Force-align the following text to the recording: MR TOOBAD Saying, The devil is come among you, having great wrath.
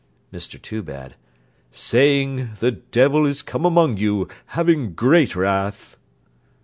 MR 0.33 0.59
TOOBAD 0.59 1.13
Saying, 1.71 2.53
The 2.59 2.71
devil 2.71 3.27
is 3.27 3.43
come 3.43 3.65
among 3.65 3.97
you, 3.97 4.27
having 4.47 4.95
great 4.95 5.35
wrath. 5.35 5.95